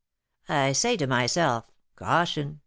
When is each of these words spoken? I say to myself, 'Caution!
I 0.49 0.71
say 0.71 0.97
to 0.97 1.05
myself, 1.05 1.65
'Caution! 1.95 2.59